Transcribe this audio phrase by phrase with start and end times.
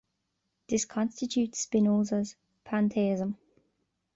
[0.67, 3.37] This constitutes Spinoza's "Pantheism".